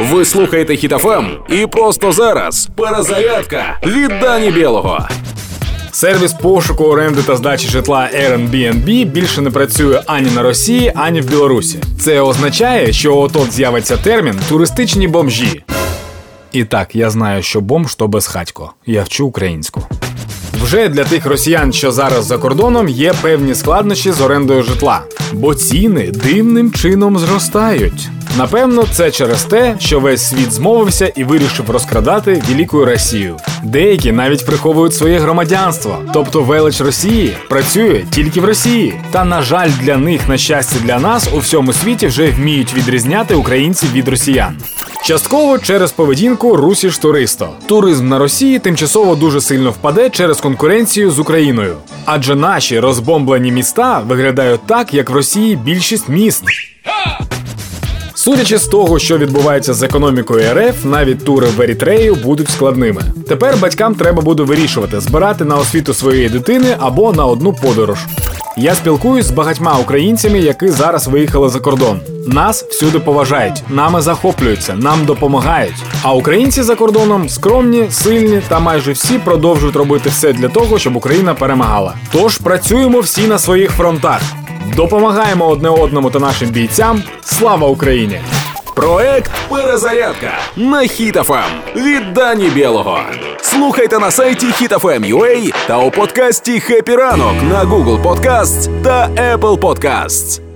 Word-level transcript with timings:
Ви 0.00 0.24
слухаєте 0.24 0.76
Хітофем 0.76 1.30
і 1.48 1.66
просто 1.66 2.12
зараз 2.12 2.68
перезарядка 2.76 3.78
від 3.86 4.08
Дані 4.20 4.50
Білого. 4.50 5.08
Сервіс 5.92 6.32
пошуку 6.32 6.84
оренди 6.84 7.22
та 7.22 7.36
здачі 7.36 7.68
житла 7.68 8.08
Airbnb 8.14 9.04
більше 9.04 9.40
не 9.40 9.50
працює 9.50 10.02
ані 10.06 10.30
на 10.30 10.42
Росії, 10.42 10.92
ані 10.94 11.20
в 11.20 11.28
Білорусі. 11.30 11.78
Це 12.00 12.20
означає, 12.20 12.92
що 12.92 13.18
отот 13.18 13.52
з'явиться 13.52 13.96
термін 13.96 14.34
туристичні 14.48 15.08
бомжі. 15.08 15.62
І 16.52 16.64
так, 16.64 16.96
я 16.96 17.10
знаю, 17.10 17.42
що 17.42 17.60
бомж 17.60 17.94
то 17.94 18.08
безхатько. 18.08 18.72
Я 18.86 19.02
вчу 19.02 19.26
українську. 19.26 19.82
Вже 20.62 20.88
для 20.88 21.04
тих 21.04 21.26
росіян, 21.26 21.72
що 21.72 21.92
зараз 21.92 22.24
за 22.24 22.38
кордоном, 22.38 22.88
є 22.88 23.12
певні 23.22 23.54
складнощі 23.54 24.12
з 24.12 24.20
орендою 24.20 24.62
житла, 24.62 25.00
бо 25.32 25.54
ціни 25.54 26.10
дивним 26.10 26.72
чином 26.72 27.18
зростають. 27.18 28.08
Напевно, 28.38 28.84
це 28.92 29.10
через 29.10 29.44
те, 29.44 29.76
що 29.78 30.00
весь 30.00 30.28
світ 30.28 30.52
змовився 30.52 31.06
і 31.06 31.24
вирішив 31.24 31.70
розкрадати 31.70 32.42
велику 32.48 32.84
Росію. 32.84 33.36
Деякі 33.62 34.12
навіть 34.12 34.46
приховують 34.46 34.94
своє 34.94 35.18
громадянство, 35.18 35.98
тобто 36.12 36.42
велич 36.42 36.80
Росії 36.80 37.36
працює 37.48 38.04
тільки 38.10 38.40
в 38.40 38.44
Росії. 38.44 39.00
Та 39.10 39.24
на 39.24 39.42
жаль, 39.42 39.70
для 39.80 39.96
них, 39.96 40.28
на 40.28 40.38
щастя, 40.38 40.76
для 40.84 40.98
нас 40.98 41.28
у 41.34 41.38
всьому 41.38 41.72
світі 41.72 42.06
вже 42.06 42.30
вміють 42.30 42.74
відрізняти 42.74 43.34
українців 43.34 43.92
від 43.92 44.08
росіян. 44.08 44.56
Частково 45.04 45.58
через 45.58 45.92
поведінку 45.92 46.56
русіш 46.56 46.98
туристо. 46.98 47.48
Туризм 47.66 48.08
на 48.08 48.18
Росії 48.18 48.58
тимчасово 48.58 49.14
дуже 49.14 49.40
сильно 49.40 49.70
впаде 49.70 50.10
через 50.10 50.40
конкуренцію 50.40 51.10
з 51.10 51.18
Україною. 51.18 51.76
Адже 52.04 52.34
наші 52.34 52.80
розбомблені 52.80 53.52
міста 53.52 53.98
виглядають 53.98 54.60
так, 54.66 54.94
як 54.94 55.10
в 55.10 55.14
Росії 55.14 55.56
більшість 55.56 56.08
міст. 56.08 56.44
Судячи 58.20 58.58
з 58.58 58.66
того, 58.66 58.98
що 58.98 59.18
відбувається 59.18 59.74
з 59.74 59.82
економікою 59.82 60.54
РФ, 60.54 60.84
навіть 60.84 61.24
тури 61.24 61.46
в 61.56 61.60
Ерітрею 61.60 62.14
будуть 62.14 62.50
складними. 62.50 63.02
Тепер 63.28 63.56
батькам 63.56 63.94
треба 63.94 64.22
буде 64.22 64.42
вирішувати, 64.42 65.00
збирати 65.00 65.44
на 65.44 65.56
освіту 65.56 65.94
своєї 65.94 66.28
дитини 66.28 66.76
або 66.78 67.12
на 67.12 67.26
одну 67.26 67.52
подорож. 67.52 67.98
Я 68.56 68.74
спілкуюсь 68.74 69.26
з 69.26 69.30
багатьма 69.30 69.78
українцями, 69.78 70.38
які 70.38 70.68
зараз 70.68 71.08
виїхали 71.08 71.48
за 71.48 71.60
кордон. 71.60 72.00
Нас 72.26 72.62
всюди 72.62 72.98
поважають, 72.98 73.62
нами 73.68 74.00
захоплюються, 74.00 74.74
нам 74.74 75.04
допомагають. 75.04 75.82
А 76.02 76.12
українці 76.14 76.62
за 76.62 76.74
кордоном 76.74 77.28
скромні, 77.28 77.86
сильні 77.90 78.42
та 78.48 78.60
майже 78.60 78.92
всі 78.92 79.18
продовжують 79.18 79.76
робити 79.76 80.08
все 80.08 80.32
для 80.32 80.48
того, 80.48 80.78
щоб 80.78 80.96
Україна 80.96 81.34
перемагала. 81.34 81.94
Тож 82.12 82.38
працюємо 82.38 83.00
всі 83.00 83.26
на 83.26 83.38
своїх 83.38 83.70
фронтах. 83.70 84.22
Допомагаємо 84.76 85.46
одне 85.48 85.68
одному 85.68 86.10
та 86.10 86.18
нашим 86.18 86.50
бійцям. 86.50 87.02
Слава 87.24 87.68
Україні! 87.68 88.20
Проект 88.74 89.30
Перезарядка 89.48 90.32
на 90.56 90.80
Хітофем 90.80 91.44
від 91.76 92.12
Дані 92.12 92.48
Білого. 92.48 92.98
Слухайте 93.40 93.98
на 93.98 94.10
сайті 94.10 94.46
HitFM.ua 94.46 95.54
та 95.66 95.78
у 95.78 95.90
подкасті 95.90 96.60
«Хеппі 96.60 96.96
ранок» 96.96 97.34
на 97.50 97.64
Google 97.64 98.02
Podcasts 98.02 98.82
та 98.82 99.08
Apple 99.08 99.58
Podcasts. 99.58 100.49